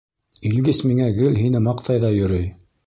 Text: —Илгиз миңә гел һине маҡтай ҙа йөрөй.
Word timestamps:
—Илгиз 0.51 0.79
миңә 0.87 1.11
гел 1.21 1.39
һине 1.43 1.63
маҡтай 1.69 2.05
ҙа 2.07 2.15
йөрөй. 2.21 2.55